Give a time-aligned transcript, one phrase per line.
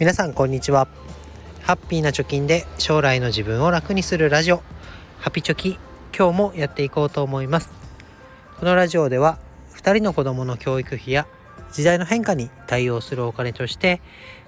[0.00, 0.88] 皆さんこんにちは。
[1.62, 4.60] ハッピーな貯金で将来の自分を楽にするラジオ。
[5.20, 5.78] ハピチョキ
[6.12, 7.70] 今日もやっていこうと思います。
[8.58, 9.38] このラジオでは
[9.76, 11.28] 2人の子供の教育費や
[11.72, 14.00] 時代の変化に対応するお金として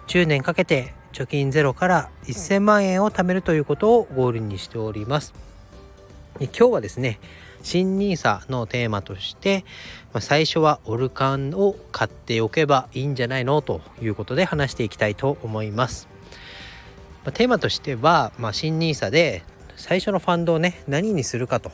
[0.09, 5.33] 10年かけて貯金ゼロから1000万円を貯めるということをゴールにしております。
[6.41, 7.21] 今日はですね
[7.63, 9.65] 新 nisa のテーマとして、
[10.13, 16.09] まあ、最初はオルカンを買っておけばいいんじゃないのということで話していきたいと思います。
[17.25, 19.43] まあ、テーマとしては、まあ、新 nisa で
[19.77, 21.71] 最初のファンドをね何にするかと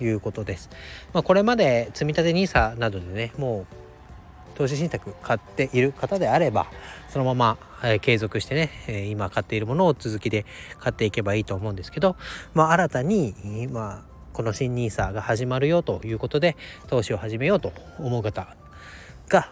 [0.00, 0.70] いうことです。
[1.12, 3.74] まあ、これまで積立 NISA などでねもう
[4.56, 6.66] 投資信託買っている方であれば
[7.08, 10.44] そのまま、えー、継続してね、えー、今買っているものを続きで
[10.78, 12.16] 買っていけばいいと思うんですけど、
[12.54, 13.34] まあ、新たに、
[13.70, 16.56] ま、この新 NISA が始まるよということで
[16.88, 18.56] 投資を始めようと思う方
[19.28, 19.50] が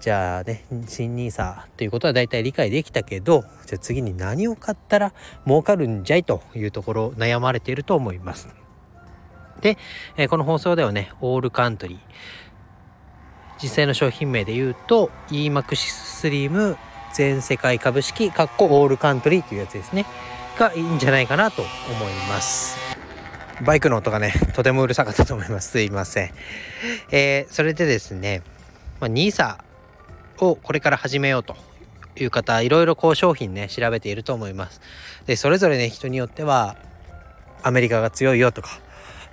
[0.00, 5.12] じゃあね新 NISA ということは大体理解できたけどじゃあ次に何を買ったら
[5.46, 8.48] 儲かるんじゃいというところ悩まれていると思います。
[9.60, 9.76] で、
[10.16, 11.98] え、この放送ではねオールカントリー
[13.60, 16.76] 実際の商品名で言うと EMAX スリーム
[17.12, 20.06] 全世界株式かっこオールカントリーというやつですね
[20.58, 21.68] がいいんじゃないかなと思
[22.08, 22.97] います。
[23.64, 25.70] バイクの音がね、とてもうるさかったと思います。
[25.70, 26.30] すいません。
[27.10, 28.42] えー、それでですね、
[29.00, 29.58] まあ、NISA
[30.38, 31.56] をこれから始めようと
[32.16, 34.80] いう方、いろいろこう商品ね、調べていると思います。
[35.26, 36.76] で、それぞれね、人によっては、
[37.62, 38.80] アメリカが強いよとか、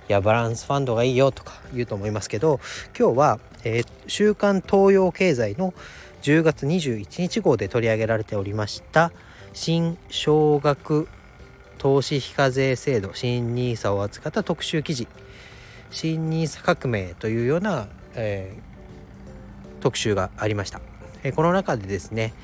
[0.08, 2.60] いや、バランスファンドがいいよとか言うと思いますけど、
[2.98, 5.72] 今日は、えー、週刊東洋経済の
[6.22, 9.12] 10月21日号で取り上げられておりました、
[9.52, 11.08] 新少額
[11.78, 15.08] 投資非課税制度新 NISA を扱った特集記事。
[15.90, 20.80] 新 NISA 革命というような、えー、特集がありました、
[21.22, 22.34] えー、この中でですね、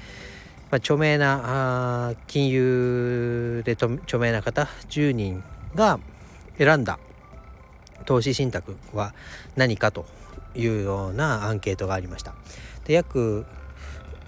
[0.70, 5.42] まあ、著名なあ金融で著名な方10人
[5.74, 5.98] が
[6.58, 6.98] 選んだ
[8.04, 9.14] 投資信託は
[9.56, 10.06] 何かと
[10.54, 12.34] いうようなアンケートがありました。
[12.84, 13.46] で約、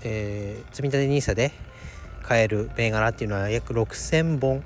[0.02, 1.52] えー、積立 NISA で
[2.26, 4.64] 買える銘柄っていうのは約6,000本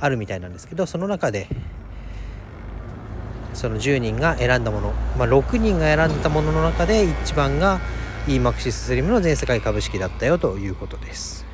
[0.00, 1.48] あるみたいなんですけどその中で
[3.54, 7.80] その10人が選んだもの、まあ、6人が選んだものの中で一番が
[8.26, 11.46] EMAXIS スリムの全世界株式だったよということです。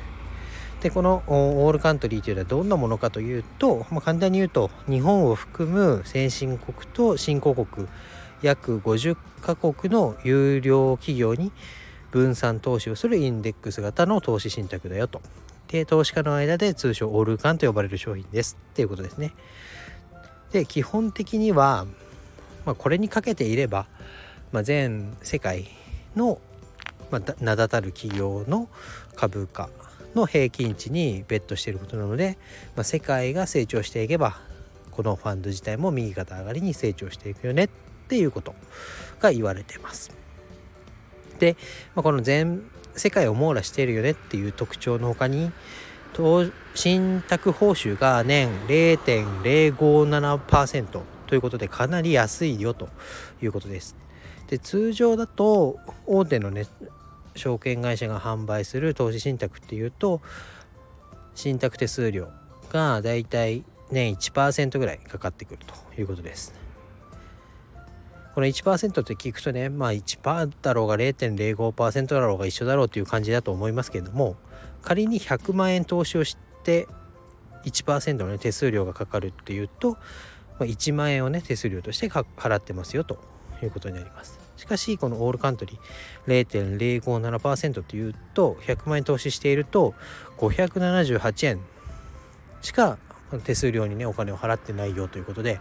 [0.81, 7.87] でこのオールカントリーというのはどんなものかというと、まあ、簡単に言うと日本を含む先進国と新興国
[8.43, 11.51] 約50カ国の有料企業に
[12.15, 15.21] 分散投資をするインデックス型の投資信託だよと
[15.67, 19.33] で投資家の間で通称オールカンと呼ばれる商品ですっていうことですね。
[20.53, 21.85] で基本的には、
[22.65, 23.87] まあ、これにかけていれば、
[24.53, 25.67] まあ、全世界
[26.15, 26.39] の、
[27.11, 28.69] まあ、名だたる企業の
[29.17, 29.69] 株価
[30.13, 32.37] の平均値にベットしていることなので、
[32.77, 34.39] まあ、世界が成長していけば
[34.91, 37.69] このファンド自体も右肩上がりに成長していくよねっ
[38.07, 38.55] ていうこと
[39.19, 40.24] が言われてます。
[41.39, 41.55] で、
[41.95, 42.61] まあ、この全
[42.95, 45.51] 世界を網羅しているよねっていう特徴の他に
[46.75, 52.87] 信託報酬が年0.057%ということでかなり安いよと
[53.41, 53.97] いうことです。
[54.47, 56.67] で通常だと大手のね
[57.35, 60.21] 証券会社が販売する投資信託っていうと
[61.33, 62.29] 信託手数料
[62.69, 66.64] がだいたい年1%ぐらいかかってくるということです。
[68.35, 74.35] この1%って聞くとねまあ1%だろうが0.05%だろうが一緒だろうという感じだと思いますけれども
[74.81, 76.89] 仮に100万円投資をして
[77.63, 79.99] 1%の、ね、手数料がかかるっていうと、ま
[80.59, 83.17] あ、1万円をね手数料として払ってますよと
[83.63, 84.37] いうことになります。
[84.57, 89.93] しかしこのオールカントリー0.057%というと100万円投資していると
[90.37, 91.61] 578円
[92.61, 92.97] しか
[93.43, 95.59] 手数料にねお金を払ってないよということで、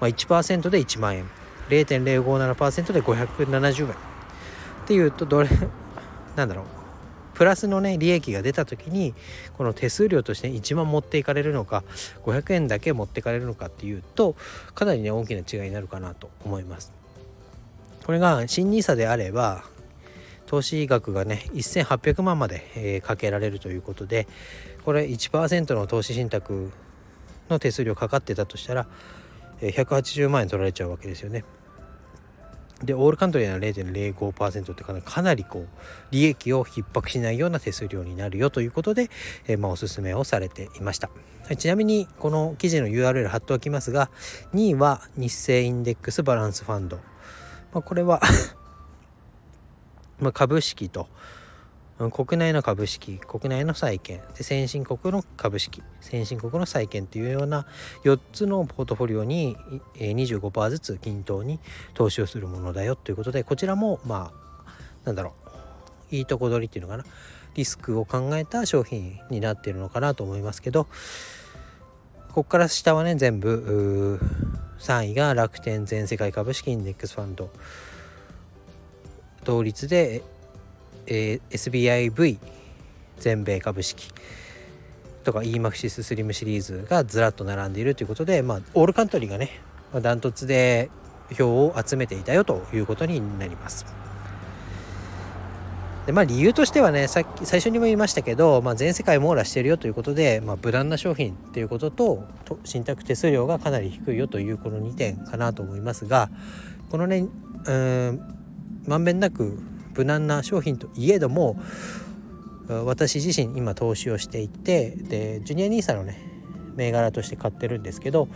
[0.00, 1.28] まあ、1%で1万円
[1.68, 3.94] 0.057%で570円っ
[4.86, 5.48] ていうとどれ
[6.36, 6.64] なんだろう。
[7.34, 9.12] プラスのね利益が出た時に
[9.58, 11.82] この手数料として1万持っていかれるのか
[12.22, 14.36] 500円だけ持っていかれるのかっていうと
[14.74, 16.92] かなりね大きな違いになるかなと思います。
[18.04, 19.64] これが新 NISA であれば
[20.46, 24.28] 投資額がね1800万まで、えー、かけられるということで
[24.84, 26.70] これ1%の投資信託
[27.48, 28.86] の手数料かかってたとしたら
[29.60, 31.44] 180万円取られちゃうわけですよね。
[32.82, 35.68] でオールカントリーは0.05%ってかなかなりこう
[36.10, 39.10] 利益を逼迫しないような手数料になるよということで、
[39.46, 41.08] えー、まあ、おすすめをされていました、
[41.46, 44.10] はい、ちなみにこの記事の URL 貼っておきますが
[44.54, 46.96] 2位は日清インデックスバランスファンド、
[47.72, 48.20] まあ、これは
[50.18, 51.08] ま株式と
[52.10, 54.20] 国内の株式国内の債券。
[54.36, 55.82] で先進国の株式。
[56.00, 57.66] 先進国の債券というような
[58.04, 59.56] 4つのポートフォリオに
[59.96, 61.60] 25%ずつ均等に
[61.94, 64.32] 投資をするものだよということでこちらもま
[64.66, 64.70] あ
[65.04, 65.34] なんだろ
[66.10, 66.14] う。
[66.16, 67.04] いいとこ取りっていうのかな。
[67.54, 70.84] リスクを考えた商品になっているのかなと思いますけど
[72.28, 74.18] ここから下はね全部
[74.80, 77.50] 3位が楽天全世界株式インデックスファンド。
[79.44, 80.22] 同率で、
[81.06, 82.38] えー、SBIV
[83.18, 84.12] 全米株式
[85.24, 89.60] とか EMAXIS スリムシリーズがずらっと並んでいるということで、まあ、オールカントリーがね
[90.00, 90.90] ダントツで
[91.36, 93.86] 票を集めていたよということになります。
[96.06, 102.28] でまあ理由としてはねさっき最初にも言いましたけど、まあ、全世界網羅してるよということで、まあ、無難な商品っていうことと
[102.64, 106.28] 信託手数料がかなり低いよというこの2点かなと思いますが
[106.90, 107.26] このね
[107.66, 108.20] うん
[108.86, 109.58] まんべんなく
[109.96, 111.60] 無難な商品といえども
[112.68, 116.18] 私自身今投資をしていてでジュニア NISA のね
[116.76, 118.28] 銘柄として買ってるんですけど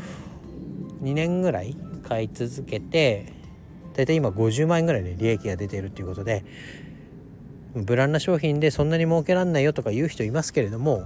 [1.03, 1.77] 2年ぐらい
[2.07, 3.33] 買い続けて
[3.95, 6.45] 大体今50万円ぐらいで利益が出ているということで
[7.75, 11.05] 無難な商品でそんなに儲けらんないよとか言う人いますけれども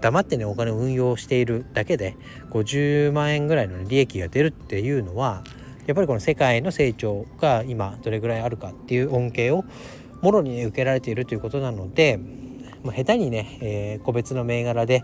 [0.00, 2.16] 黙ってねお金を運用しているだけで
[2.50, 5.42] 50万円ぐらいの利益が出るっていうのは
[5.88, 9.64] やっぱりこの世界の成長が今どれぐらいあるかっていう恩恵を
[10.20, 12.20] もろに、ね、受けられているということなので、
[12.84, 15.02] まあ、下手にね、えー、個別の銘柄で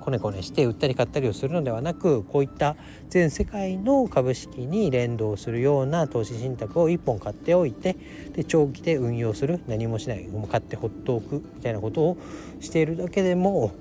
[0.00, 2.74] こねこねして売ったり買ったりをするのではなくこういった
[3.10, 7.96] 全世界の株式に連動するような投資信託を1本買っておいて
[8.32, 12.18] で長期で運用する何もしないもう買ってほっとくみたいなことを
[12.58, 13.72] しているだけでも、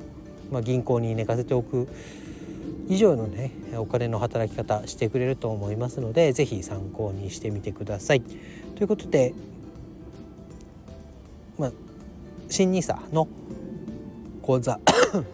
[0.52, 1.88] まあ、銀行に寝かせておく
[2.88, 8.21] 以上のねお金の働き方してくれると思いますので是非参考にしてみてください。
[8.21, 9.33] ということで、
[11.57, 11.71] まあ、
[12.50, 13.27] 新 NISA の
[14.41, 14.80] 講座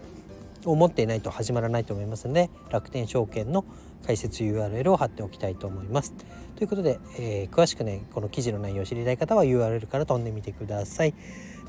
[0.66, 3.66] を持っていないと始まらないと思いますので楽天証券の
[4.06, 6.14] 解説 URL を貼っておきたいと思います。
[6.56, 11.14] ということで、えー、詳しくねこの記事の内容を知りたい方は URL から飛んでみてください。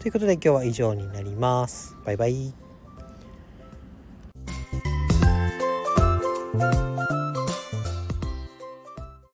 [0.01, 1.97] ということで今日は以上になります。
[2.05, 2.70] バイバイ。
[6.61, 6.90] Bye.